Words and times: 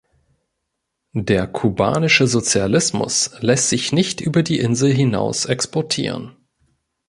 Der 1.13 1.45
kubanische 1.45 2.25
"Sozialismus" 2.25 3.33
lässt 3.41 3.69
sich 3.69 3.91
nicht 3.93 4.19
über 4.19 4.41
die 4.41 4.57
Insel 4.57 4.91
hinaus 4.91 5.45
exportieren. 5.45 6.35